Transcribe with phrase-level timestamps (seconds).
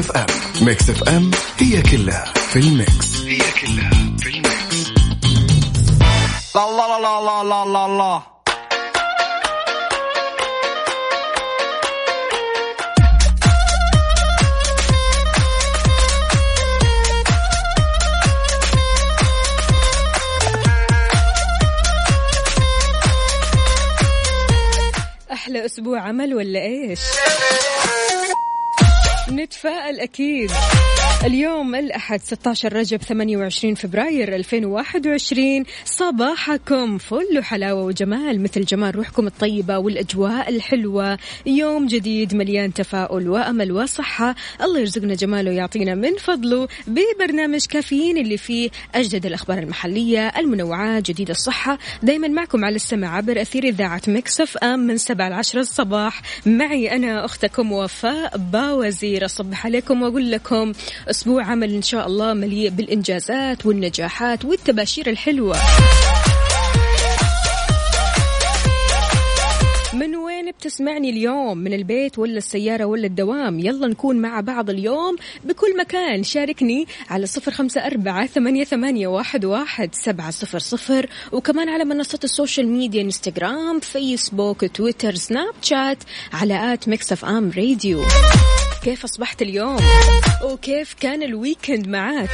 [0.00, 0.26] FM
[0.62, 3.20] Mix FM هي كلها في ال mix.
[3.20, 4.90] هي كلها في ال mix.
[6.54, 8.22] لا لا لا لا لا لا لا.
[25.32, 27.00] أحلى أسبوع عمل ولا إيش؟
[29.30, 30.50] نتفائل أكيد.
[31.24, 39.78] اليوم الأحد 16 رجب 28 فبراير 2021 صباحكم فل وحلاوة وجمال مثل جمال روحكم الطيبة
[39.78, 41.18] والأجواء الحلوة.
[41.46, 44.34] يوم جديد مليان تفاؤل وأمل وصحة.
[44.62, 51.30] الله يرزقنا جماله ويعطينا من فضله ببرنامج كافيين اللي فيه أجدد الأخبار المحلية المنوعات جديد
[51.30, 51.78] الصحة.
[52.02, 56.22] دايما معكم على السمع عبر أثير إذاعة مكسف أم من 7 ل 10 الصباح.
[56.46, 59.24] معي أنا أختكم وفاء باوزير.
[59.24, 60.72] أصبح عليكم وأقول لكم
[61.10, 65.56] أسبوع عمل إن شاء الله مليء بالإنجازات والنجاحات والتباشير الحلوة.
[69.94, 75.16] من وين بتسمعني اليوم؟ من البيت ولا السيارة ولا الدوام؟ يلا نكون مع بعض اليوم
[75.44, 76.22] بكل مكان.
[76.22, 81.06] شاركني على صفر خمسة أربعة ثمانية, ثمانية واحد, واحد سبعة صفر صفر.
[81.32, 85.98] وكمان على منصات ال social media إنستغرام فيسبوك تويتر سناب شات
[86.32, 88.02] على at Mix FM Radio.
[88.84, 89.78] كيف أصبحت اليوم؟
[90.44, 92.28] وكيف كان ال weekend معاك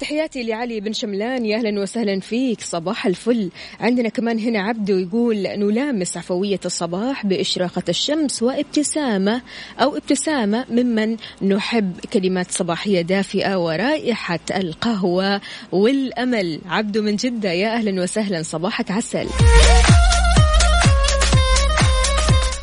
[0.00, 3.50] تحياتي لعلي بن شملان يا أهلا وسهلا فيك صباح الفل.
[3.80, 9.42] عندنا كمان هنا عبدو يقول نلامس عفوية الصباح بإشراقة الشمس وابتسامة
[9.80, 15.40] أو ابتسامة ممن نحب كلمات صباحية دافئة ورائحة القهوة
[15.72, 16.60] والأمل.
[16.66, 19.28] عبدو من جدة يا أهلا وسهلا صباحك عسل.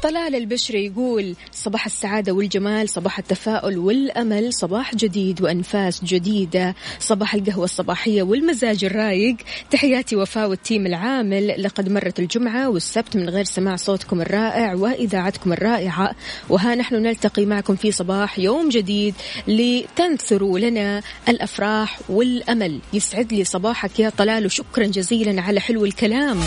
[0.04, 7.66] طلال البشري يقول صباح السعادة والجمال صباح التفاؤل والأمل صباح جديد وأنفاس جديدة صباح القهوة
[7.66, 9.36] الصباحية والمزاج الرايق.
[9.72, 16.16] تحياتي وفاء والتيم العامل لقد مرت الجمعة والسبت من غير سماع صوتكم الرائع وإذاعتكم الرائعة.
[16.50, 19.16] وها نحن نلتقي معكم في صباح يوم جديد
[19.48, 22.80] لتنثروا لنا الأفراح والأمل.
[22.94, 26.40] يسعد لي صباحك يا طلال وشكرا جزيلا على حلو الكلام.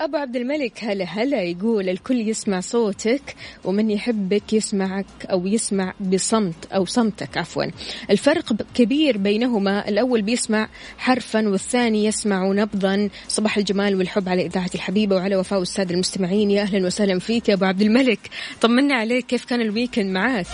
[0.00, 6.72] أبو عبد الملك هلا هلا يقول الكل يسمع صوتك ومن يحبك يسمعك أو يسمع بصمت
[6.72, 7.64] أو صمتك عفوا.
[8.10, 10.68] الفرق كبير بينهما الأول بيسمع
[10.98, 13.08] حرفا والثاني يسمع نبضا.
[13.28, 16.50] صباح الجمال والحب على إذاعة الحبيبة وعلى وفاء السادة المستمعين.
[16.50, 18.20] يا أهلا وسهلا فيك يا أبو عبد الملك.
[18.60, 20.46] طمنا عليك كيف كان الويكند معاك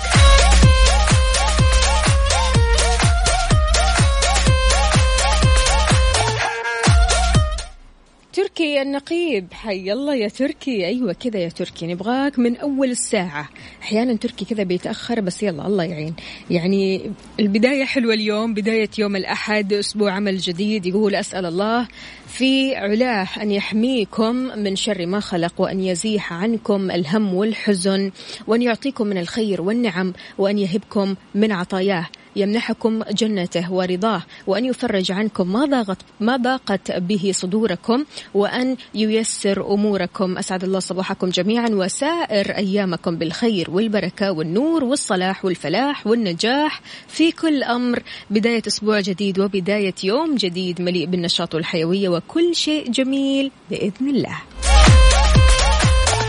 [8.36, 10.86] تركي النقيب حي الله يا تركي.
[10.86, 11.86] أيوه كذا يا تركي.
[11.86, 13.48] نبغاك من أول الساعة.
[13.82, 16.14] أحيانا تركي كذا بيتأخر بس يلا الله يعين.
[16.50, 17.10] يعني
[17.40, 18.54] البداية حلوة اليوم.
[18.54, 20.86] بداية يوم الأحد أسبوع عمل جديد.
[20.86, 21.88] يقول أسأل الله
[22.26, 28.10] في علاه أن يحميكم من شر ما خلق وأن يزيح عنكم الهم والحزن
[28.46, 32.06] وأن يعطيكم من الخير والنعم وأن يهبكم من عطاياه.
[32.36, 38.04] يمنحكم جنته ورضاه وأن يفرج عنكم ما ضاقت ما ضاقت به صدوركم
[38.34, 40.38] وأن ييسر أموركم.
[40.38, 46.80] أسعد الله صباحكم جميعا وسائر أيامكم بالخير والبركة والنور والصلاح والفلاح والنجاح.
[47.08, 53.50] في كل أمر بداية أسبوع جديد وبداية يوم جديد مليء بالنشاط والحيوية وكل شيء جميل
[53.70, 54.38] بإذن الله.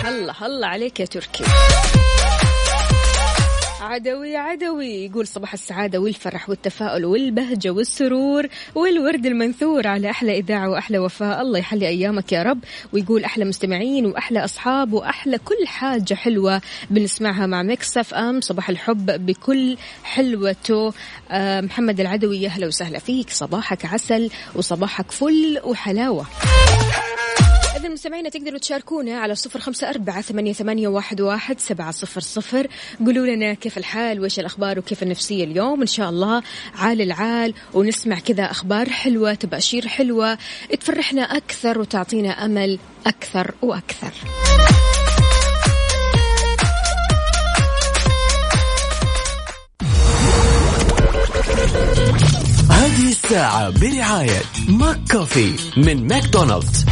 [0.07, 1.43] الله الله عليك يا تركي.
[3.81, 5.05] عدوي عدوي.
[5.05, 11.41] يقول صباح السعادة والفرح والتفاؤل والبهجة والسرور والورد المنثور على أحلى إذاعة وأحلى وفاء.
[11.41, 12.59] الله يحلي أيامك يا رب.
[12.93, 18.41] ويقول أحلى مستمعين وأحلى أصحاب وأحلى كل حاجة حلوة بنسمعها مع مكسف أم.
[18.41, 20.93] صباح الحب بكل حلوته.
[21.31, 23.29] آه محمد العدوي أهلا وسهلا فيك.
[23.29, 26.25] صباحك عسل وصباحك فل وحلاوة.
[27.77, 32.67] إذا مستمعينا تقدروا تشاركونا على صفر خمسة أربعة ثمانية, ثمانية واحد, واحد سبعة صفر صفر.
[33.05, 36.43] قولوا لنا كيف الحال وإيش الأخبار وكيف النفسية اليوم؟ إن شاء الله
[36.75, 40.37] عال العال ونسمع كذا أخبار حلوة تباشير حلوة.
[40.79, 44.11] تفرحنا أكثر وتعطينا أمل أكثر وأكثر.
[52.71, 56.85] هذه الساعة برعاية ماك كوفي من ماكدونالدز.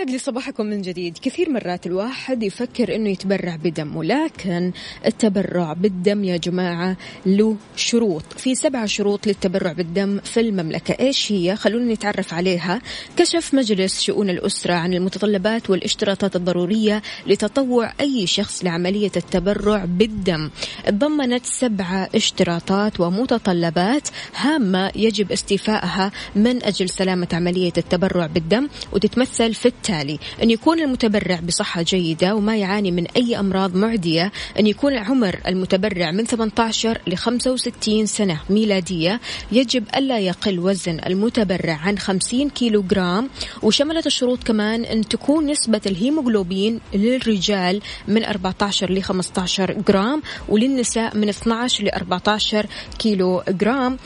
[0.00, 1.18] يسعد لي صباحكم من جديد.
[1.22, 4.72] كثير مرات الواحد يفكر إنه يتبرع بدم ولكن
[5.06, 8.22] التبرع بالدم يا جماعة له شروط.
[8.36, 10.96] في سبعة شروط للتبرع بالدم في المملكة.
[11.00, 12.80] إيش هي؟ خلونا نتعرف عليها.
[13.16, 20.50] كشف مجلس شؤون الأسرة عن المتطلبات والاشتراطات الضرورية لتطوع أي شخص لعملية التبرع بالدم.
[20.90, 29.66] ضمنت سبعة اشتراطات ومتطلبات هامة يجب استيفائها من أجل سلامة عملية التبرع بالدم وتتمثل في
[29.90, 35.40] التالي أن يكون المتبرع بصحة جيدة وما يعاني من أي أمراض معدية أن يكون عمر
[35.46, 39.20] المتبرع من 18 ل 65 سنة ميلادية
[39.52, 43.30] يجب ألا يقل وزن المتبرع عن 50 كيلو جرام
[43.62, 51.28] وشملت الشروط كمان أن تكون نسبة الهيموغلوبين للرجال من 14 ل 15 جرام وللنساء من
[51.28, 52.66] 12 ل 14
[52.98, 53.98] كيلو جرام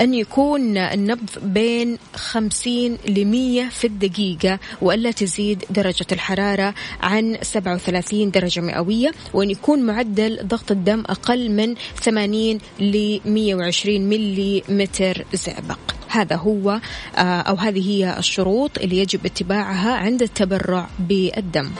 [0.00, 5.31] أن يكون النبض بين 50 ل 100 في الدقيقة وألا تزيد
[5.70, 13.18] درجة الحرارة عن 37 درجة مئوية وأن يكون معدل ضغط الدم أقل من 80 ل
[13.24, 16.80] 120 ملي متر زئبق هذا هو
[17.16, 21.70] آه، أو هذه هي الشروط اللي يجب اتباعها عند التبرع بالدم.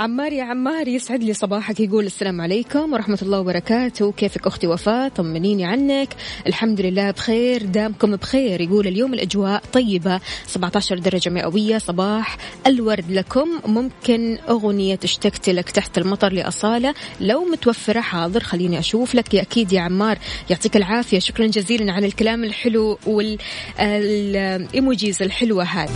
[0.00, 4.12] عمار يا عمار يسعد لي صباحك يقول السلام عليكم ورحمة الله وبركاته.
[4.12, 6.08] كيفك أختي وفاة طمنيني عنك.
[6.46, 8.60] الحمد لله بخير دامكم بخير.
[8.60, 12.36] يقول اليوم الأجواء طيبة 17 درجة مئوية صباح
[12.66, 13.48] الورد لكم.
[13.66, 16.94] ممكن أغنية اشتقت لك تحت المطر لأصالة.
[17.20, 19.34] لو متوفرة حاضر خليني أشوف لك.
[19.34, 20.18] يا أكيد يا عمار
[20.50, 21.18] يعطيك العافية.
[21.18, 25.90] شكرا جزيلا على الكلام الحلو والإيموجيز الحلوة هذه.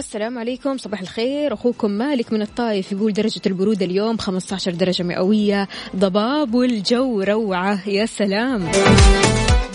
[0.00, 1.54] السلام عليكم صباح الخير.
[1.54, 5.68] أخوكم مالك من الطايف يقول درجة البرودة اليوم 15 درجة مئوية.
[5.96, 7.88] ضباب والجو روعة.
[7.88, 8.68] يا سلام.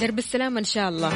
[0.02, 1.10] درب السلامة إن شاء الله.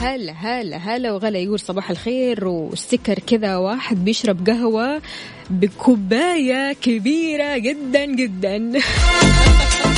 [0.00, 5.02] هلا هلا هلا وغلا يقول صباح الخير وستكر كذا واحد بيشرب قهوة
[5.50, 8.72] بكوباية كبيرة جدا جدا.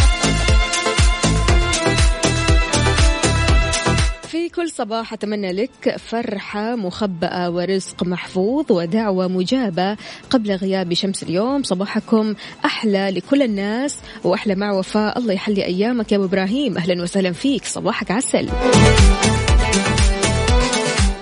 [4.57, 9.97] كل صباح أتمنى لك فرحة مخبأة ورزق محفوظ ودعوة مجابة
[10.31, 11.63] قبل غياب شمس اليوم.
[11.63, 15.19] صباحكم أحلى لكل الناس وأحلى مع وفاء.
[15.19, 16.79] الله يحلي أيامك يا أبو إبراهيم.
[16.79, 17.65] أهلا وسهلا فيك.
[17.65, 18.49] صباحك عسل.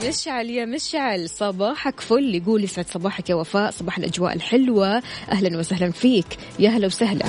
[0.09, 1.29] مشعل يا مشعل.
[1.29, 2.35] صباحك فل.
[2.35, 3.71] يقول يسعد صباحك يا وفاء.
[3.71, 5.03] صباح الأجواء الحلوة.
[5.33, 6.27] أهلا وسهلا فيك.
[6.59, 7.27] يا هلا وسهلا.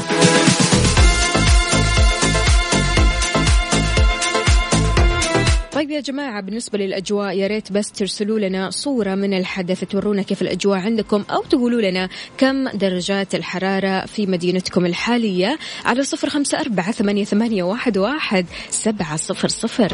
[5.79, 10.41] طيب يا جماعة بالنسبة للأجواء يا ريت بس ترسلوا لنا صورة من الحدث تورونا كيف
[10.41, 16.91] الأجواء عندكم أو تقولوا لنا كم درجات الحرارة في مدينتكم الحالية على صفر خمسة أربعة
[16.91, 17.63] ثمانية,
[17.97, 19.93] واحد سبعة صفر صفر.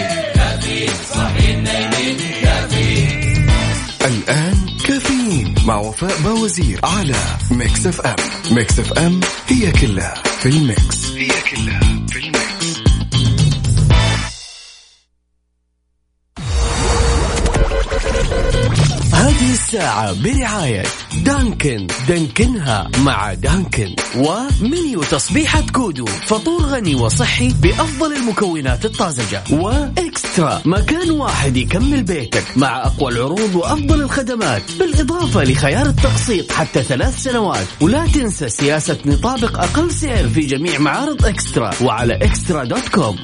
[5.71, 7.15] مع وفاء بوزير على
[7.51, 8.15] Mix FM.
[8.51, 11.11] Mix FM هي كلها في ال mix.
[11.11, 12.00] هي كلها.
[19.73, 20.83] الساعة برعاية
[21.23, 21.87] Dunkin'.
[22.07, 23.95] دانكنها مع Dunkin'.
[24.15, 26.05] و menu تصبيحة كودو.
[26.05, 29.43] فطور غني وصحي بأفضل المكونات الطازجة.
[29.51, 30.61] و eXtra.
[30.65, 34.61] مكان واحد يكمل بيتك مع أقوى العروض وأفضل الخدمات.
[34.79, 37.67] بالإضافة لخيار التقسيط حتى ثلاث سنوات.
[37.81, 41.71] ولا تنسى سياسة نطابق أقل سعر في جميع معارض eXtra.
[41.81, 43.15] وعلى eXtra dot com.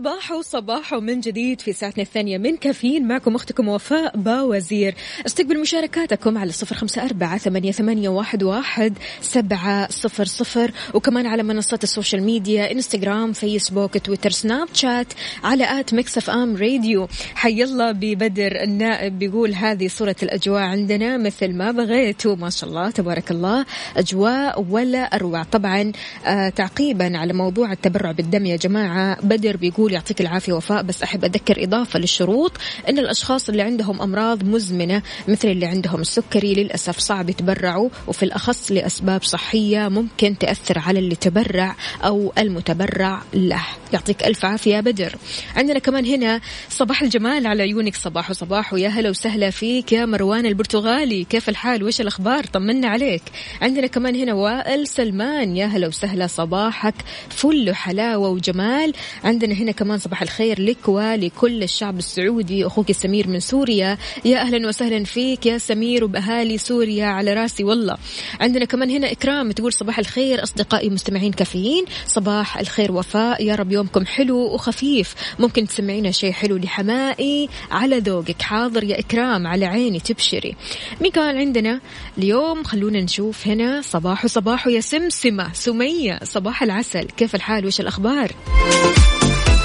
[0.00, 3.08] صباحو صباحو من جديد في ساعتنا الثانية من كافيين.
[3.08, 4.94] معكم أختكم وفاء باوزير.
[5.26, 10.70] استقبل مشاركاتكم على صفر خمسة أربعة ثمانية, ثمانية واحد, واحد سبعة صفر صفر.
[10.94, 15.06] وكمان على منصات ال social media إنستغرام فيسبوك تويتر سناب شات
[15.44, 17.08] على at Mix FM Radio.
[17.34, 22.90] حي الله ببدر النائب بيقول هذه صورة الأجواء عندنا مثل ما بغيت ما شاء الله
[22.90, 23.66] تبارك الله.
[23.96, 25.42] أجواء ولا أروع.
[25.42, 25.92] طبعا
[26.26, 31.02] آه تعقيبا على موضوع التبرع بالدم يا جماعة بدر بيقول يقول يعطيك العافية وفاء بس
[31.02, 32.52] أحب أذكر إضافة للشروط
[32.88, 38.72] أن الأشخاص اللي عندهم أمراض مزمنة مثل اللي عندهم السكري للأسف صعب يتبرعوا وفي الأخص
[38.72, 43.62] لأسباب صحية ممكن تأثر على اللي تبرع أو المتبرع له.
[43.92, 45.16] يعطيك ألف عافية يا بدر.
[45.56, 47.96] عندنا كمان هنا صباح الجمال على عيونك.
[47.96, 51.24] صباح وصباح ويا هلا وسهلا فيك يا مروان البرتغالي.
[51.24, 53.22] كيف الحال؟ وش الأخبار؟ طمنا عليك.
[53.62, 55.56] عندنا كمان هنا وائل سلمان.
[55.56, 56.94] يا هلا وسهلا صباحك
[57.28, 58.92] فل حلاوة وجمال.
[59.24, 62.66] عندنا هنا كمان صباح الخير لك ولكل الشعب السعودي.
[62.66, 63.98] أخوك سمير من سوريا.
[64.24, 67.64] يا أهلا وسهلا فيك يا سمير وبأهالي سوريا على راسي.
[67.64, 67.96] والله
[68.40, 71.84] عندنا كمان هنا إكرام تقول صباح الخير أصدقائي مستمعين كافيين.
[72.06, 73.44] صباح الخير وفاء.
[73.44, 75.14] يا رب يومكم حلو وخفيف.
[75.38, 78.42] ممكن تسمعينا شيء حلو لحمائي على ذوقك.
[78.42, 80.56] حاضر يا إكرام على عيني تبشري.
[81.00, 81.80] مين كان عندنا
[82.18, 83.82] اليوم؟ خلونا نشوف هنا.
[83.82, 85.52] صباح صباح يا سمسمة.
[85.52, 87.04] سمية صباح العسل.
[87.04, 88.32] كيف الحال؟ وش الأخبار؟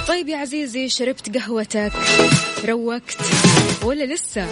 [0.08, 1.92] طيب يا عزيزي شربت قهوتك
[2.66, 3.18] روقت
[3.84, 4.48] ولا لسه؟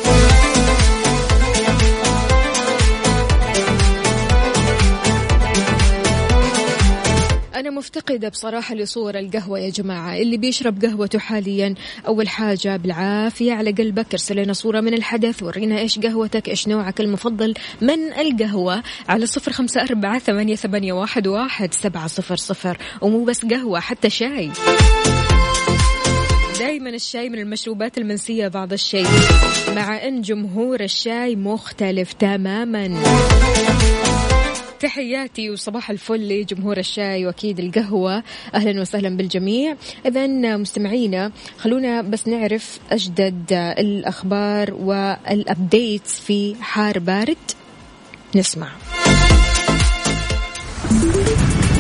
[7.56, 10.18] أنا مفتقدة بصراحة لصور القهوة يا جماعة.
[10.18, 11.76] اللي بيشرب قهوته حاليا
[12.08, 17.02] أول حاجة بالعافية على قلبك ارسل لنا صورة من الحدث ورينا إيش قهوتك إيش نوعك
[17.02, 22.78] المفضل من القهوة؟ على صفر خمسة أربعة ثمانية, ثمانية واحد, واحد سبعة صفر صفر.
[23.02, 24.52] ومو بس قهوة حتى شاي.
[26.60, 29.08] دائما الشاي من المشروبات المنسية بعض الشيء
[29.76, 33.04] مع أن جمهور الشاي مختلف تماما.
[34.80, 38.24] تحياتي وصباح الفل لجمهور الشاي وأكيد القهوة.
[38.56, 39.76] أهلا وسهلا بالجميع.
[40.06, 47.38] اذا مستمعينا خلونا بس نعرف أجدد الأخبار وال updates في حار بارد.
[48.36, 48.68] نسمع.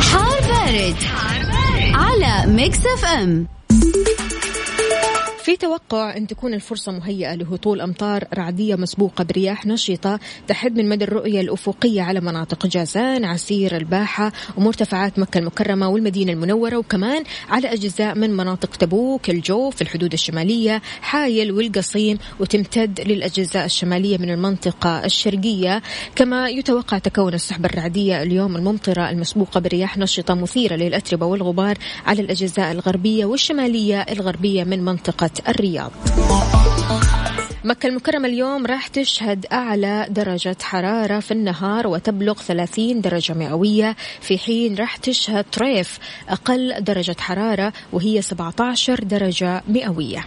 [0.02, 1.94] حار بارد, حار بارد.
[1.94, 3.48] على Mix FM.
[5.44, 11.04] في توقع أن تكون الفرصة مهيئة لهطول أمطار رعدية مسبوقة برياح نشطة تحد من مدى
[11.04, 18.16] الرؤية الأفقية على مناطق جازان عسير الباحة ومرتفعات مكة المكرمة والمدينة المنورة وكمان على أجزاء
[18.16, 25.82] من مناطق تبوك الجوف الحدود الشمالية حايل والقصيم وتمتد للأجزاء الشمالية من المنطقة الشرقية.
[26.16, 32.72] كما يتوقع تكون السحب الرعدية اليوم الممطرة المسبوقة برياح نشطة مثيرة للأتربة والغبار على الأجزاء
[32.72, 35.92] الغربية والشمالية الغربية من منطقة الرياض.
[37.64, 43.96] مكة المكرمة اليوم راح تشهد أعلى درجة حرارة في النهار وتبلغ 30 درجة مئوية.
[44.22, 46.00] في حين راح تشهد طريف
[46.30, 50.26] أقل درجة حرارة وهي 17 درجة مئوية.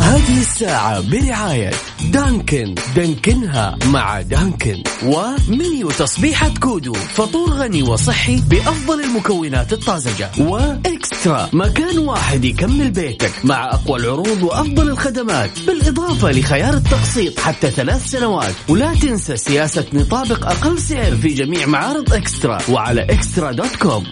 [0.00, 1.70] هذه الساعة برعاية
[2.12, 2.74] Dunkin.
[2.96, 4.82] دانكنها مع Dunkin.
[5.04, 6.92] ومنيو تصبيحة كودو.
[6.92, 10.30] فطور غني وصحي بأفضل المكونات الطازجة.
[10.38, 11.48] و eXtra.
[11.52, 15.50] مكان واحد يكمل بيتك مع أقوى العروض وأفضل الخدمات.
[15.66, 18.54] بالإضافة لخيار التقسيط حتى ثلاث سنوات.
[18.68, 22.58] ولا تنسى سياسة نطابق أقل سعر في جميع معارض eXtra.
[22.68, 24.04] وعلى eXtra dot com.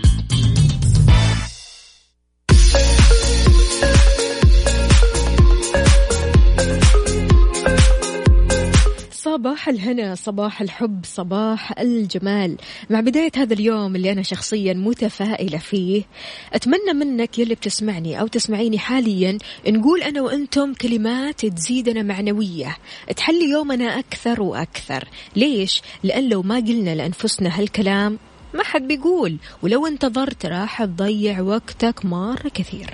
[9.37, 12.57] صباح الهنا صباح الحب صباح الجمال.
[12.91, 16.03] مع بداية هذا اليوم اللي أنا شخصيا متفائلة فيه
[16.53, 19.39] أتمنى منك يلي بتسمعني أو تسمعيني حاليا
[19.69, 22.77] نقول أنا وأنتم كلمات تزيدنا معنوية
[23.17, 25.09] تحلي يومنا أكثر وأكثر.
[25.37, 28.19] ليش؟ لأن لو ما قلنا لأنفسنا هالكلام
[28.55, 29.37] ما حد بيقول.
[29.63, 32.91] ولو انتظرت راح تضيع وقتك مرة كثير.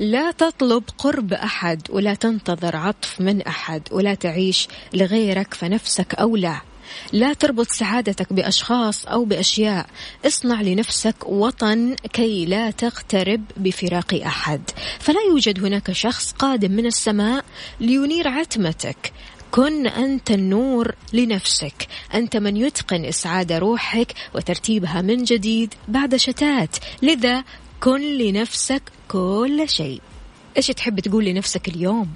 [0.00, 6.60] لا تطلب قرب أحد ولا تنتظر عطف من أحد ولا تعيش لغيرك فنفسك أولى.
[7.12, 9.86] لا تربط سعادتك بأشخاص أو بأشياء.
[10.26, 14.60] اصنع لنفسك وطن كي لا تغترب بفراق أحد.
[14.98, 17.44] فلا يوجد هناك شخص قادم من السماء
[17.80, 19.12] لينير عتمتك.
[19.50, 21.88] كن أنت النور لنفسك.
[22.14, 26.76] أنت من يتقن إسعاد روحك وترتيبها من جديد بعد شتات.
[27.02, 27.44] لذا
[27.80, 30.00] كن لنفسك كل شيء.
[30.56, 32.14] إيش تحب تقول لنفسك اليوم؟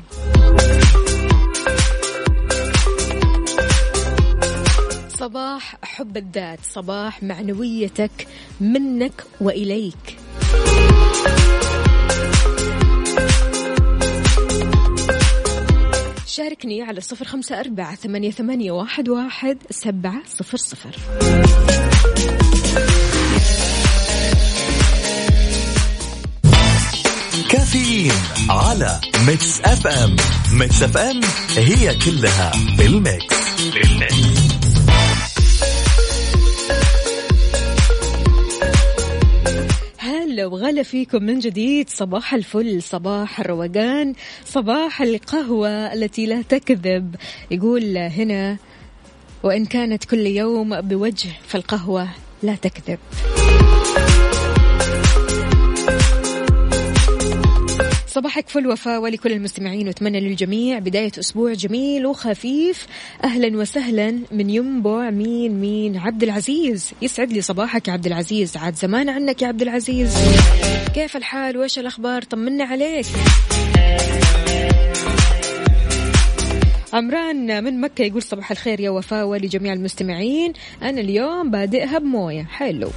[5.09, 8.29] صباح حب الذات صباح معنويتك
[8.61, 10.17] منك وإليك.
[16.27, 17.95] شاركني على صفر خمسة أربعة
[18.31, 20.97] ثمانية واحد, واحد سبعة صفر صفر.
[27.51, 28.13] كافيين
[28.51, 30.17] على Mix FM
[30.53, 31.21] Mix FM
[31.57, 33.37] هي كلها بال mix.
[39.99, 41.89] هلا وغلا فيكم من جديد.
[41.91, 44.15] صباح الفل صباح الروقان
[44.47, 47.17] صباح القهوة التي لا تكذب.
[47.51, 48.57] يقول هنا
[49.43, 52.09] وإن كانت كل يوم بوجه فالقهوة
[52.43, 52.99] لا تكذب.
[58.11, 62.87] صباحك فل وفاء ولكل المستمعين واتمنى للجميع بداية أسبوع جميل وخفيف.
[63.25, 65.97] أهلا وسهلا من ينبع مين مين.
[65.97, 68.57] عبد العزيز يسعد لي صباحك يا عبد العزيز.
[68.57, 70.17] عاد زمان عنك يا عبد العزيز.
[70.95, 73.07] كيف الحال؟ وإيش الأخبار؟ طمنا عليك.
[76.93, 80.53] عمران من مكة يقول صباح الخير يا وفاء ولجميع المستمعين.
[80.83, 82.43] أنا اليوم بادئها بموية.
[82.43, 82.91] حلو.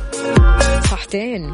[0.92, 1.54] صحتين.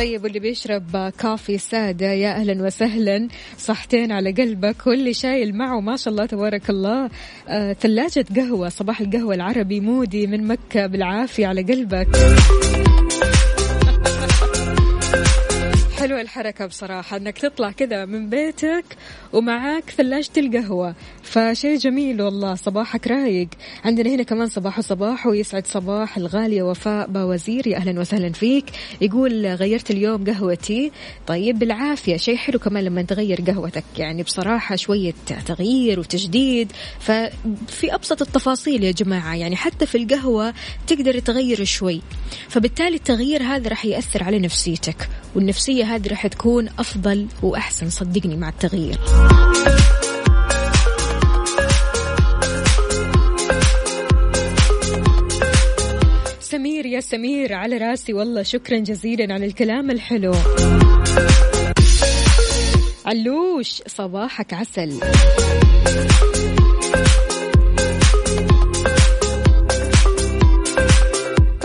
[0.00, 3.28] طيب واللي بيشرب كافي سادة يا أهلا وسهلا
[3.58, 7.10] صحتين على قلبك واللي شايل معه ما شاء الله تبارك الله.
[7.48, 12.08] آه ثلاجة قهوة صباح القهوة العربي مودي من مكة بالعافية على قلبك.
[16.00, 18.84] حلوة الحركة بصراحة إنك تطلع كذا من بيتك
[19.32, 20.94] ومعاك ثلاجة القهوة.
[21.22, 23.48] فشيء جميل والله صباحك رايق.
[23.84, 28.64] عندنا هنا كمان صباح صباح ويسعد صباح الغالية وفاء باوزير يا أهلا وسهلا فيك.
[29.00, 30.92] يقول غيرت اليوم قهوتي.
[31.26, 33.84] طيب بالعافية شيء حلو كمان لما تغير قهوتك.
[33.98, 35.14] يعني بصراحة شوية
[35.46, 36.72] تغيير وتجديد.
[37.00, 40.54] ففي أبسط التفاصيل يا جماعة يعني حتى في القهوة
[40.86, 42.02] تقدر تغير شوي.
[42.48, 47.90] فبالتالي التغيير هذا راح يأثر على نفسيتك والنفسية هذه راح تكون أفضل وأحسن.
[47.90, 48.98] صدقني مع التغيير.
[56.40, 58.12] سمير يا سمير على راسي.
[58.14, 60.34] والله شكرا جزيلا على الكلام الحلو.
[63.06, 65.00] علوش صباحك عسل.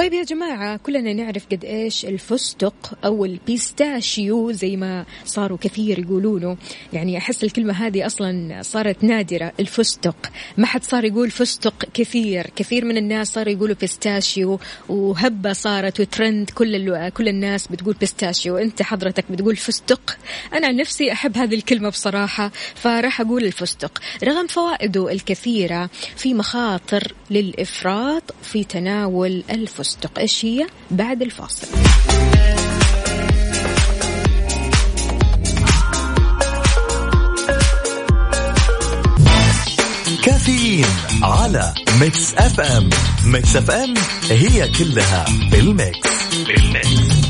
[0.06, 6.00] طيب يا جماعة كلنا نعرف قد إيش الفستق أو ال pistachio زي ما صاروا كثير
[6.00, 6.58] يقولونه.
[6.94, 10.16] يعني أحس الكلمة هذه أصلا صارت نادرة الفستق.
[10.58, 12.48] ما حد صار يقول فستق كثير.
[12.56, 18.58] كثير من الناس صاروا يقولوا pistachio وهبة صارت وترند كل كل الناس بتقول pistachio.
[18.58, 20.18] أنت حضرتك بتقول فستق؟
[20.54, 24.02] أنا عن نفسي أحب هذه الكلمة بصراحة فراح أقول الفستق.
[24.24, 29.95] رغم فوائده الكثيرة في مخاطر للإفراط في تناول الفستق.
[30.02, 31.68] تصدق إيش هي بعد الفاصل.
[40.24, 40.86] كافيين
[41.24, 42.90] على Mix FM.
[43.26, 43.94] Mix FM
[44.30, 46.10] هي كلها بال mix.
[46.48, 47.25] بال mix.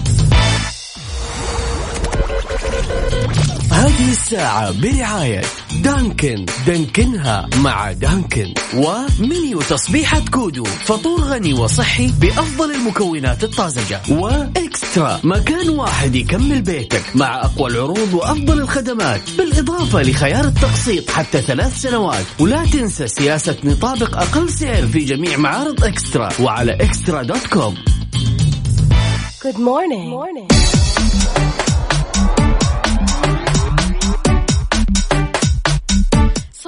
[3.75, 5.41] هذه الساعة برعاية
[5.83, 6.45] Dunkin.
[6.67, 8.53] دانكنها مع Dunkin.
[8.73, 10.63] ومنيو تصبيحة كودو.
[10.63, 14.01] فطور غني وصحي بأفضل المكونات الطازجة.
[14.09, 15.19] و eXtra.
[15.23, 19.21] مكان واحد يكمل بيتك مع أقوى العروض وأفضل الخدمات.
[19.37, 22.25] بالإضافة لخيار التقسيط حتى ثلاث سنوات.
[22.39, 26.29] ولا تنسى سياسة نطابق أقل سعر في جميع معارض eXtra.
[26.39, 27.75] وعلى eXtra dot com.
[29.43, 30.09] Good morning.
[30.09, 30.74] Good morning.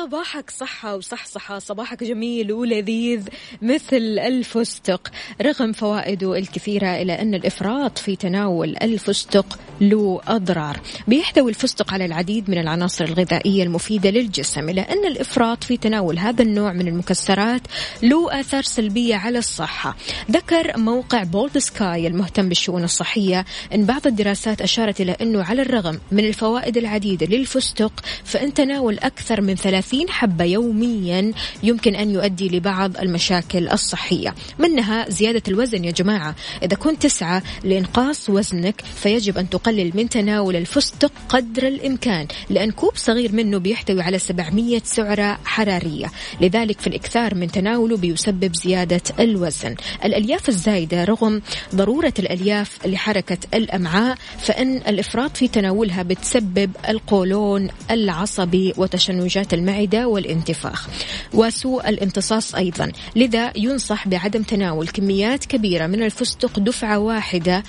[0.07, 3.27] صباحك صحة وصحصحة صباحك جميل ولذيذ
[3.61, 5.11] مثل الفستق.
[5.41, 10.79] رغم فوائده الكثيرة إلى أن الإفراط في تناول الفستق له أضرار.
[11.07, 16.43] بيحتوي الفستق على العديد من العناصر الغذائية المفيدة للجسم إلا أن الإفراط في تناول هذا
[16.43, 17.61] النوع من المكسرات
[18.03, 19.95] له آثار سلبية على الصحة.
[20.31, 25.99] ذكر موقع بولد سكاي المهتم بالشؤون الصحية أن بعض الدراسات أشارت إلى أنه على الرغم
[26.11, 27.91] من الفوائد العديدة للفستق
[28.23, 31.31] فإن تناول أكثر من 30 حبة يوميا
[31.63, 34.35] يمكن أن يؤدي لبعض المشاكل الصحية.
[34.59, 36.35] منها زيادة الوزن يا جماعة.
[36.63, 42.91] إذا كنت تسعى لإنقاص وزنك فيجب أن تقلل من تناول الفستق قدر الإمكان لأن كوب
[42.95, 46.11] صغير منه بيحتوي على 700 سعرة حرارية.
[46.41, 49.75] لذلك في الإكثار من تناوله بيسبب زيادة الوزن.
[50.05, 51.41] الألياف الزايدة رغم
[51.75, 60.87] ضرورة الألياف لحركة الأمعاء فإن الإفراط في تناولها بتسبب القولون العصبي وتشنجات المعدة والانتفاخ.
[61.33, 62.91] وسوء الامتصاص أيضا.
[63.15, 67.63] لذا ينصح بعدم تناول كميات كبيرة من الفستق دفعة واحدة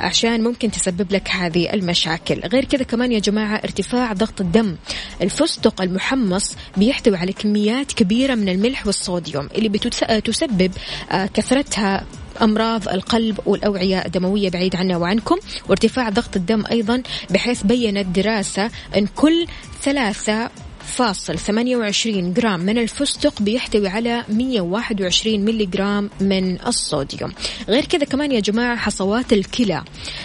[0.00, 2.40] عشان ممكن تسبب لك هذه المشاكل.
[2.40, 4.76] غير كذا كمان يا جماعة ارتفاع ضغط الدم.
[5.22, 10.72] الفستق المحمص بيحتوي على كميات كبيرة من الملح والصوديوم اللي بتسبب
[11.10, 12.04] آه، كثرتها
[12.42, 15.36] أمراض القلب والأوعية الدموية بعيد عنا وعنكم.
[15.68, 19.46] وارتفاع ضغط الدم أيضا بحيث بينت دراسة إن كل
[19.82, 20.50] ثلاثة
[20.90, 27.32] 1.28 جرام من الفستق بيحتوي على 121 ملي جرام من الصوديوم.
[27.68, 29.84] غير كذا كمان يا جماعة حصوات الكلى.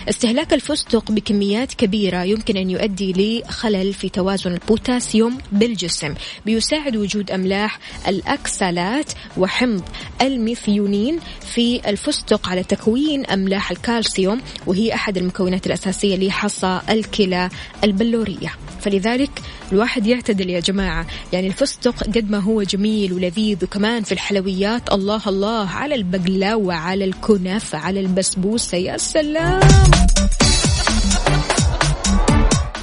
[0.09, 6.13] استهلاك الفستق بكميات كبيرة يمكن أن يؤدي لخلل في توازن البوتاسيوم بالجسم
[6.45, 9.83] بيساعد وجود أملاح الأكسالات وحمض
[10.21, 11.19] الميثيونين
[11.53, 17.49] في الفستق على تكوين أملاح الكالسيوم وهي أحد المكونات الأساسية لحصى الكلى
[17.83, 18.53] البلورية.
[18.81, 21.07] فلذلك الواحد يعتدل يا جماعة.
[21.33, 24.93] يعني الفستق قد ما هو جميل ولذيذ وكمان في الحلويات.
[24.93, 28.77] الله الله على البقلاوة على الكنافة على البسبوسة.
[28.77, 29.59] يا سلام.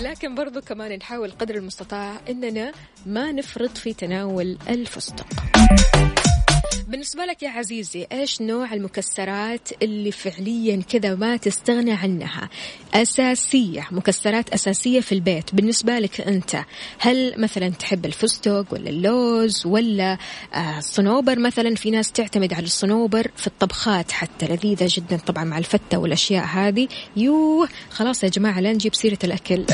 [0.02, 2.72] لكن برضو كمان نحاول قدر المستطاع إننا
[3.06, 5.26] ما نفرط في تناول الفستق.
[6.92, 12.48] بالنسبة لك يا عزيزي إيش نوع المكسرات اللي فعليا كذا ما تستغنى عنها؟
[12.94, 16.64] أساسية مكسرات أساسية في البيت بالنسبة لك أنت.
[16.98, 20.18] هل مثلا تحب الفستق ولا اللوز ولا
[20.54, 25.58] آه الصنوبر مثلا في ناس تعتمد على الصنوبر في الطبخات حتى لذيذة جدا طبعا مع
[25.58, 26.88] الفتة والأشياء هذه.
[27.16, 29.64] يوه خلاص يا جماعة لا نجيب سيرة الأكل.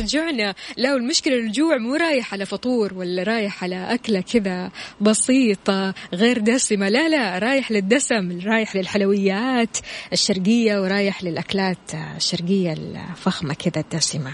[0.00, 4.70] جوعنا لا والمشكلة الجوع مو رايح على فطور ولا رايح على أكلة كذا.
[5.00, 6.88] بسيطة غير دسمة.
[6.88, 9.76] لا لا رايح للدسم رايح للحلويات
[10.12, 14.32] الشرقية ورايح للأكلات الشرقية الفخمة كذا الدسمة.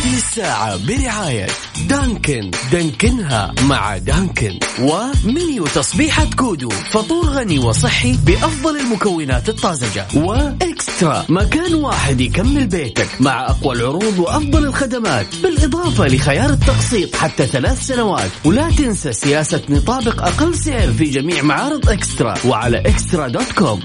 [0.00, 1.46] هذه الساعة برعاية
[1.88, 2.50] دانكن.
[2.72, 4.58] دانكنها مع دانكن.
[4.80, 6.68] ومنيو تصبيحة كودو.
[6.68, 10.06] فطور غني وصحي بأفضل المكونات الطازجة.
[10.14, 11.24] وإكسترا.
[11.28, 15.26] مكان واحد يكمل بيتك مع أقوى العروض وأفضل الخدمات.
[15.42, 18.30] بالإضافة لخيار التقسيط حتى ثلاث سنوات.
[18.44, 22.34] ولا تنسى سياسة نطابق أقل سعر في جميع معارض إكسترا.
[22.44, 23.80] وعلى إكسترا دوت كوم.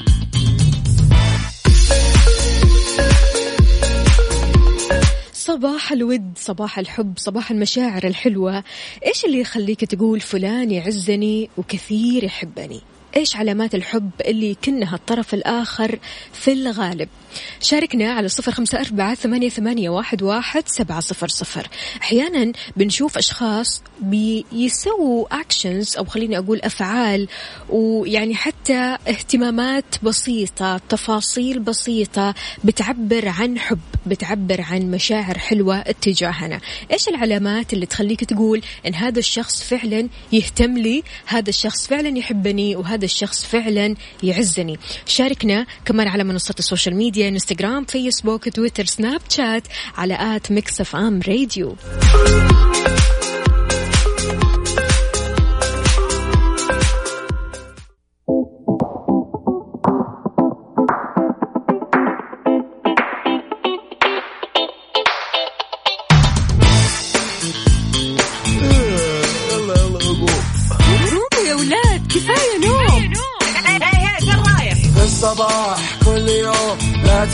[5.55, 8.63] صباح الود صباح الحب صباح المشاعر الحلوة.
[9.05, 12.81] إيش اللي يخليك تقول فلان يعزني وكثير يحبني؟
[13.15, 15.99] إيش علامات الحب اللي كنها الطرف الآخر
[16.33, 17.09] في الغالب؟
[17.61, 21.67] شاركنا على صفر خمسة أربعة ثمانية, ثمانية واحد, واحد سبعة صفر صفر.
[22.01, 27.27] أحيانا بنشوف أشخاص بيسووا actions أو خليني أقول أفعال
[27.69, 36.59] ويعني حتى اهتمامات بسيطة تفاصيل بسيطة بتعبر عن حب بتعبر عن مشاعر حلوة اتجاهنا.
[36.91, 42.75] إيش العلامات اللي تخليك تقول إن هذا الشخص فعلا يهتم لي هذا الشخص فعلا يحبني
[42.75, 49.21] وهذا الشخص فعلا يعزني؟ شاركنا كمان على منصات ال social media انستغرام فيسبوك تويتر سناب
[49.29, 49.63] شات
[49.97, 51.75] على آت ميكس اف ام راديو.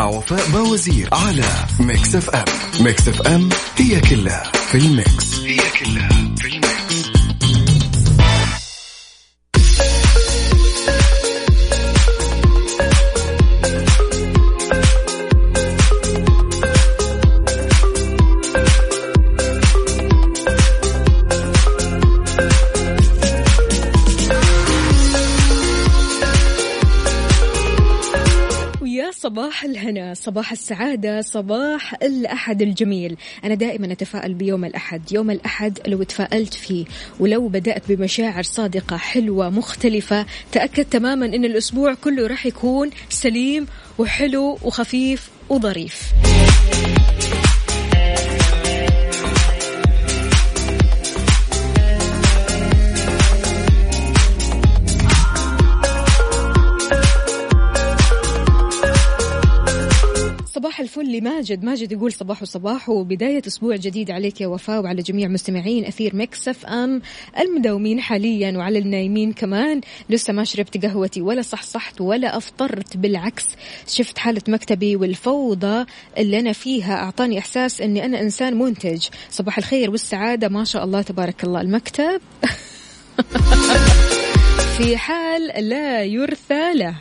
[0.00, 1.44] وفاء باوزير على
[1.80, 2.44] Mix FM.
[2.80, 5.40] Mix FM هي كلها في ال mix.
[5.40, 6.31] هي كلها.
[29.62, 33.16] صباح الهنا صباح السعادة صباح الأحد الجميل.
[33.44, 36.84] أنا دائما أتفائل بيوم الأحد يوم الأحد لو تفائلت فيه
[37.20, 43.66] ولو بدأت بمشاعر صادقة حلوة مختلفة تأكد تماما أن الأسبوع كله راح يكون سليم
[43.98, 46.12] وحلو وخفيف وظريف.
[60.62, 61.64] صباح الفل لماجد.
[61.64, 66.66] ماجد يقول صباح وصباح وبداية أسبوع جديد عليك يا وفاء وعلى جميع مستمعين أثير مكسف
[66.66, 67.02] أم
[67.38, 69.80] المداومين حاليا وعلى النايمين كمان.
[70.10, 73.44] لسه ما شربت قهوتي ولا صحصحت ولا أفطرت بالعكس
[73.88, 75.84] شفت حالة مكتبي والفوضى
[76.18, 76.94] اللي أنا فيها.
[76.94, 79.08] أعطاني إحساس أني أنا إنسان منتج.
[79.30, 80.48] صباح الخير والسعادة.
[80.48, 81.60] ما شاء الله تبارك الله.
[81.60, 82.20] المكتب
[84.78, 86.94] في حال لا يرثى له.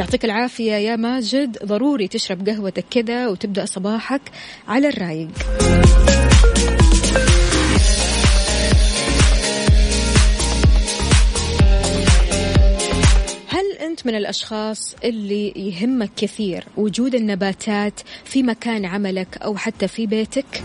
[0.00, 4.20] يعطيك العافية يا ماجد ضروري تشرب قهوتك كذا وتبدأ صباحك
[4.68, 5.28] على الرايق
[13.80, 20.62] أنت من الأشخاص اللي يهمك كثير وجود النباتات في مكان عملك أو حتى في بيتك؟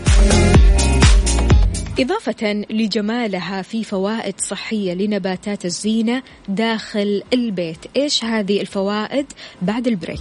[1.98, 7.78] إضافة لجمالها في فوائد صحية لنباتات الزينة داخل البيت.
[7.96, 9.26] إيش هذه الفوائد؟
[9.62, 10.20] بعد ال break.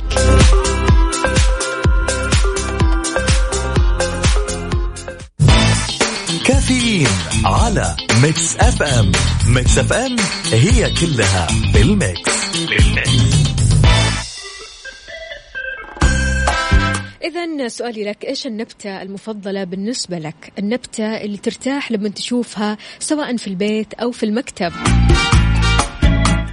[6.46, 7.08] كافيين
[7.46, 9.12] على Mix FM.
[9.48, 10.16] Mix FM
[10.52, 12.32] هي كلها بال mix.
[12.70, 13.35] بال mix.
[17.26, 23.48] إذا سؤالي لك إيش النبتة المفضلة بالنسبة لك؟ النبتة اللي ترتاح لما تشوفها سواء في
[23.48, 24.72] البيت أو في المكتب.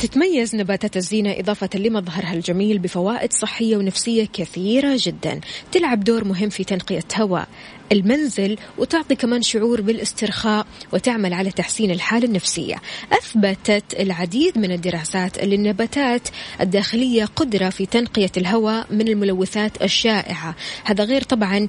[0.00, 5.40] تتميز نباتات الزينة إضافة لمظهرها الجميل بفوائد صحية ونفسية كثيرة جدا
[5.72, 7.48] تلعب دور مهم في تنقية هواء
[7.92, 12.76] المنزل وتعطي كمان شعور بالاسترخاء وتعمل على تحسين الحالة النفسية.
[13.12, 16.28] أثبتت العديد من الدراسات أن النباتات
[16.60, 20.54] الداخلية قدرة في تنقية الهواء من الملوثات الشائعة.
[20.84, 21.68] هذا غير طبعا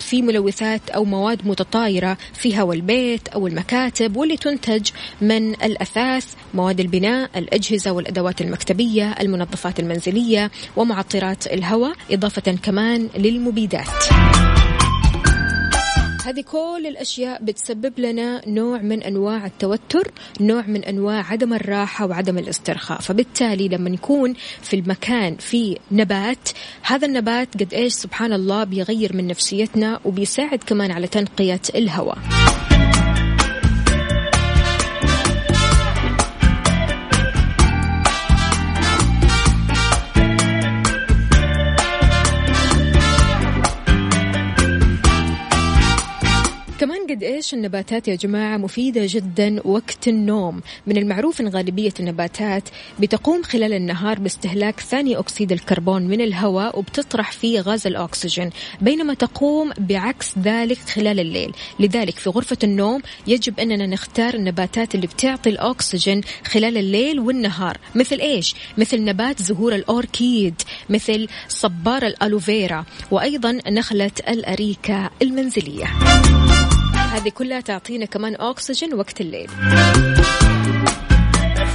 [0.00, 6.80] في ملوثات أو مواد متطايرة في هواء البيت أو المكاتب واللي تنتج من الأثاث مواد
[6.80, 13.88] البناء الأجهزة والأدوات المكتبية المنظفات المنزلية ومعطرات الهواء إضافة كمان للمبيدات.
[16.24, 22.38] هذه كل الأشياء بتسبب لنا نوع من أنواع التوتر نوع من أنواع عدم الراحة وعدم
[22.38, 23.00] الاسترخاء.
[23.00, 26.48] فبالتالي لما يكون في المكان في نبات
[26.82, 32.18] هذا النبات قد إيش؟ سبحان الله بيغير من نفسيتنا وبيساعد كمان على تنقية الهواء.
[47.38, 52.68] كمان قد إيش النباتات يا جماعة مفيدة جدا وقت النوم؟ من المعروف إن غالبية النباتات
[53.00, 59.70] بتقوم خلال النهار باستهلاك ثاني أكسيد الكربون من الهواء وبتطرح فيه غاز الأكسجين بينما تقوم
[59.78, 61.52] بعكس ذلك خلال الليل.
[61.80, 67.78] لذلك في غرفة النوم يجب أننا نختار النباتات اللي بتعطي الأكسجين خلال الليل والنهار.
[67.94, 70.54] مثل إيش؟ مثل نبات زهور الأوركيد
[70.90, 75.88] مثل صبار الألوفيرا وأيضا نخلة الأريكا المنزلية.
[76.98, 79.48] هذه كلها تعطينا كمان أكسجين وقت الليل.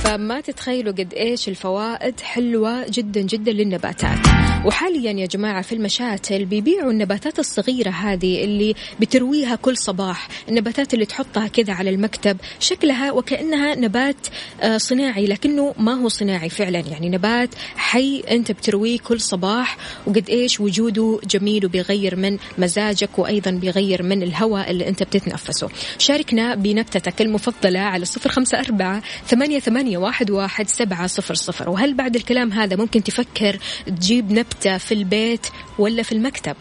[0.03, 4.17] فما تتخيلوا قد إيش الفوائد حلوة جدا جدا للنباتات.
[4.65, 11.05] وحاليا يا جماعة في المشاتل بيبيعوا النباتات الصغيرة هذه اللي بترويها كل صباح النباتات اللي
[11.05, 14.27] تحطها كذا على المكتب شكلها وكأنها نبات
[14.61, 20.29] آه، صناعي لكنه ما هو صناعي فعلا يعني نبات حي أنت بترويه كل صباح وقد
[20.29, 25.69] إيش وجوده جميل وبيغير من مزاجك وأيضا بيغير من الهواء اللي أنت بتتنفسه.
[25.97, 31.69] شاركنا بنبتتك المفضلة على صفر خمسة أربعة ثمانية ثمانية ثمانية واحد, واحد سبعة صفر صفر.
[31.69, 35.47] وهل بعد الكلام هذا ممكن تفكر تجيب نبتة في البيت
[35.79, 36.55] ولا في المكتب.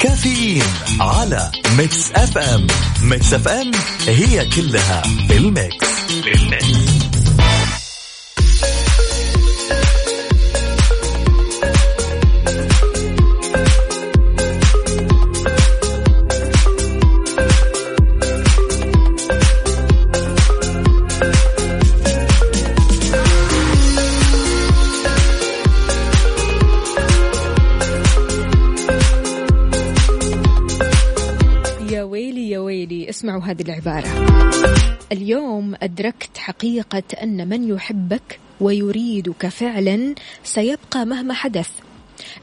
[0.00, 0.62] كافيين
[1.00, 2.66] على Mix FM
[3.02, 3.70] Mix FM
[4.06, 5.86] هي كلها في ال mix,
[6.22, 7.01] في ال mix.
[33.42, 34.08] هذه العبارة.
[35.12, 41.68] اليوم أدركت حقيقة أن من يحبك ويريدك فعلا سيبقى مهما حدث.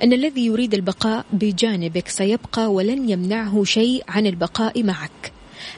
[0.03, 5.31] أن الذي يريد البقاء بجانبك سيبقى ولن يمنعه شيء عن البقاء معك.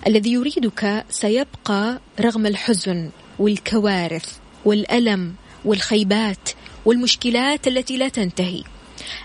[0.08, 5.34] الذي يريدك سيبقى رغم الحزن والكوارث والألم
[5.66, 6.50] والخيبات
[6.86, 8.64] والمشكلات التي لا تنتهي.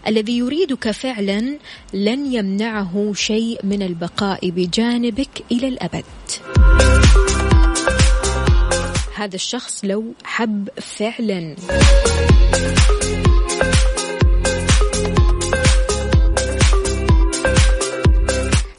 [0.06, 1.58] الذي يريدك فعلا
[1.94, 6.04] لن يمنعه شيء من البقاء بجانبك إلى الأبد.
[9.14, 11.56] هذا الشخص لو حب فعلا.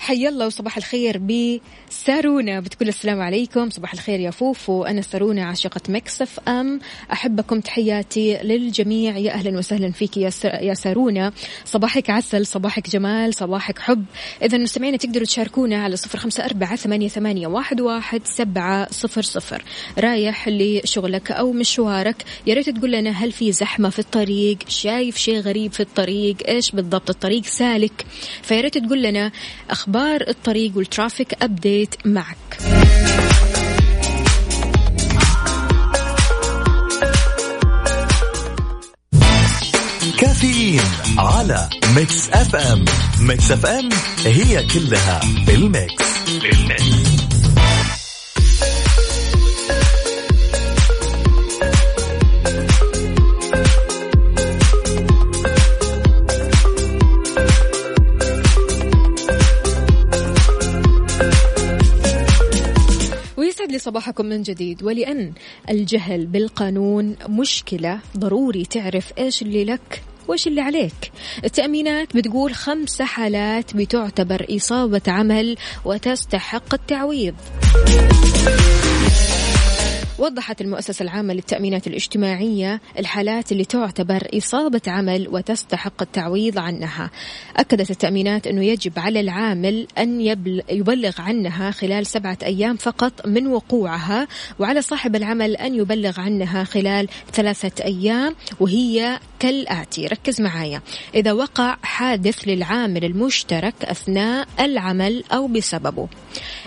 [0.07, 2.59] حي الله وصباح الخير بسارونا.
[2.59, 3.69] بتقول السلام عليكم.
[3.69, 4.83] صباح الخير يا فوفو.
[4.83, 6.79] أنا سارونا عاشقة مكسف أم.
[7.11, 9.17] أحبكم تحياتي للجميع.
[9.17, 11.31] يا أهلا وسهلا فيك يا, يا سارونا.
[11.65, 14.05] صباحك عسل صباحك جمال صباحك حب.
[14.43, 19.63] إذا مستمعينا تقدروا تشاركونا على صفر خمسة أربعة ثمانية, ثمانية واحد, واحد سبعة صفر صفر.
[19.97, 22.23] رايح لشغلك أو مشوارك.
[22.47, 26.71] يا ريت تقول لنا هل في زحمة في الطريق؟ شايف شيء غريب في الطريق؟ إيش
[26.71, 28.05] بالضبط الطريق؟ سالك.
[28.41, 29.31] فيا ريت تقول لنا
[29.69, 32.37] أخبار أخبار الطريق وال traffic update معك.
[40.19, 40.81] كافيين
[41.17, 42.85] على Mix FM
[43.19, 43.89] Mix FM
[44.25, 46.03] هي كلها بال mix.
[46.41, 47.06] بال mix.
[63.87, 64.83] صباحكم من جديد.
[64.83, 65.33] ولأن
[65.69, 71.11] الجهل بالقانون مشكلة ضروري تعرف إيش اللي لك وإيش اللي عليك.
[71.43, 77.35] التأمينات بتقول خمسة حالات بتعتبر إصابة عمل وتستحق التعويض.
[80.19, 87.09] وضحت المؤسسة العامة للتأمينات الاجتماعية الحالات اللي تعتبر إصابة عمل وتستحق التعويض عنها.
[87.57, 90.21] أكدت التأمينات أنه يجب على العامل أن
[90.69, 94.27] يبلغ عنها خلال سبعة أيام فقط من وقوعها
[94.59, 100.07] وعلى صاحب العمل أن يبلغ عنها خلال ثلاثة أيام وهي كالآتي.
[100.07, 100.81] ركز معايا.
[101.15, 106.07] إذا وقع حادث للعامل المشترك أثناء العمل أو بسببه.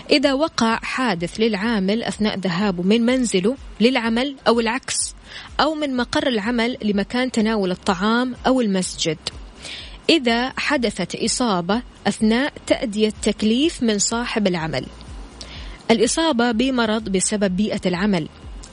[0.09, 5.15] إذا وقع حادث للعامل أثناء ذهابه من منزله للعمل أو العكس
[5.59, 9.17] أو من مقر العمل لمكان تناول الطعام أو المسجد.
[10.09, 14.85] إذا حدثت إصابة أثناء تأدية تكليف من صاحب العمل.
[15.91, 18.27] الإصابة بمرض بسبب بيئة العمل.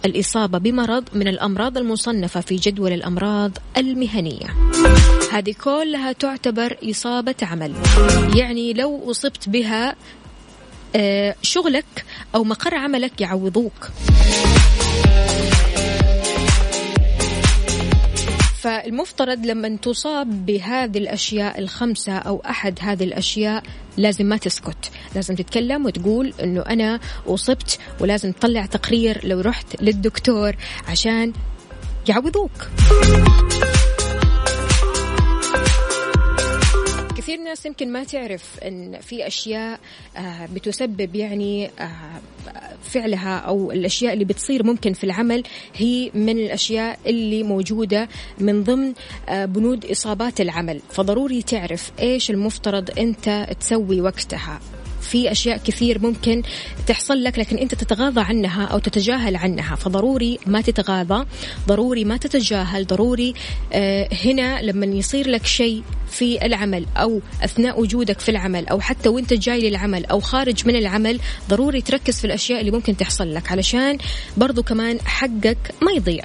[0.05, 4.47] الإصابة بمرض من الأمراض المصنفة في جدول الأمراض المهنية.
[5.33, 7.75] هذه كلها تعتبر إصابة عمل.
[8.35, 9.97] يعني لو أصبت بها
[11.43, 13.91] شغلك أو مقر عملك يعوضوك.
[18.61, 23.63] فالمفترض لما تصاب بهذه الأشياء الخمسة أو أحد هذه الأشياء
[23.97, 24.91] لازم ما تسكت.
[25.15, 30.57] لازم تتكلم وتقول أنه أنا أصبت ولازم تطلع تقرير لو رحت للدكتور
[30.89, 31.33] عشان
[32.09, 32.69] يعوضوك.
[37.29, 39.81] كثير ناس يمكن ما تعرف إن في أشياء
[40.17, 42.21] آه، بتسبب يعني آه،
[42.83, 45.43] فعلها أو الأشياء اللي بتصير ممكن في العمل
[45.75, 48.93] هي من الأشياء اللي موجودة من ضمن
[49.29, 50.81] آه، بنود إصابات العمل.
[50.91, 54.61] فضروري تعرف إيش المفترض أنت تسوي وقتها.
[55.11, 56.43] في أشياء كثير ممكن
[56.87, 59.77] تحصل لك لكن أنت تتغاضى عنها أو تتجاهل عنها.
[59.77, 61.27] فضروري ما تتغاضى
[61.69, 63.35] ضروري ما تتجاهل ضروري
[63.73, 69.09] آه هنا لما يصير لك شيء في العمل أو أثناء وجودك في العمل أو حتى
[69.09, 73.53] وأنت جاي للعمل أو خارج من العمل ضروري تركز في الأشياء اللي ممكن تحصل لك
[73.53, 73.99] علشان
[74.37, 76.25] برضو كمان حقك ما يضيع.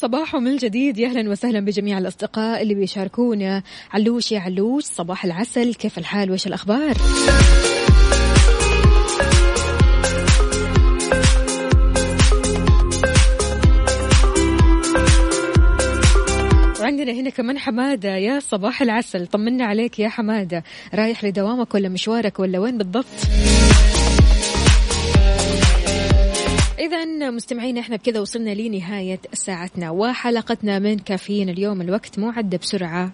[0.00, 0.98] صباحو من جديد.
[0.98, 3.62] يا أهلا وسهلا بجميع الأصدقاء اللي بيشاركونا.
[3.92, 5.74] علوش يا علوش صباح العسل.
[5.74, 6.96] كيف الحال؟ وإيش الأخبار؟
[16.80, 18.16] وعندنا هنا كمان حمادة.
[18.16, 19.26] يا صباح العسل.
[19.26, 20.64] طمنا عليك يا حمادة.
[20.94, 23.06] رايح لدوامك ولا مشوارك ولا وين بالضبط؟
[26.80, 29.90] إذا مستمعينا إحنا بكذا وصلنا لنهاية ساعتنا.
[29.90, 33.12] وحلقتنا من كافيين اليوم الوقت مو عدى بسرعة.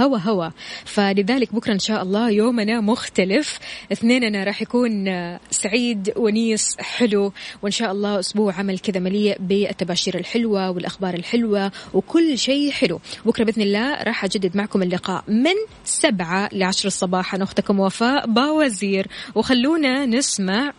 [0.00, 0.48] هوا هوا.
[0.84, 3.58] فلذلك بكرة إن شاء الله يومنا مختلف.
[3.92, 5.06] اثنيننا راح يكون
[5.50, 7.32] سعيد ونيس حلو.
[7.62, 13.00] وإن شاء الله أسبوع عمل كذا مليء بالتباشير الحلوة والأخبار الحلوة وكل شيء حلو.
[13.26, 17.34] بكرة بإذن الله راح أجدد معكم اللقاء من سبعة لعشر الصباح.
[17.34, 19.06] أنا أختكم وفاء باوزير.
[19.34, 20.72] وخلونا نسمع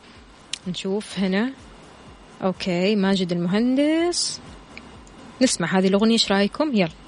[0.68, 1.52] نشوف هنا.
[2.44, 4.40] أوكي ماجد المهندس.
[5.42, 6.99] نسمع هذه الأغنية إيش رأيكم؟ يلا.